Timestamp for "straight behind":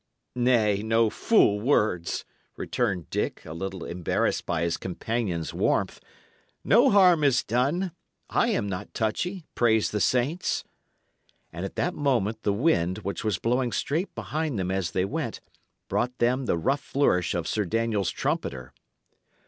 13.71-14.57